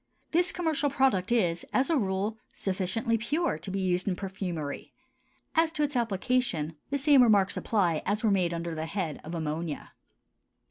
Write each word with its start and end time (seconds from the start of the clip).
This 0.31 0.51
commercial 0.51 0.89
product 0.89 1.31
is, 1.31 1.63
as 1.73 1.91
a 1.91 1.95
rule, 1.95 2.39
sufficiently 2.55 3.19
pure 3.19 3.59
to 3.59 3.69
be 3.69 3.79
used 3.79 4.07
in 4.07 4.15
perfumery; 4.15 4.93
as 5.53 5.71
to 5.73 5.83
its 5.83 5.95
application 5.95 6.75
the 6.89 6.97
same 6.97 7.21
remarks 7.21 7.55
apply 7.55 8.01
as 8.03 8.23
were 8.23 8.31
made 8.31 8.51
under 8.51 8.73
the 8.73 8.87
head 8.87 9.21
of 9.23 9.35
ammonia. 9.35 9.91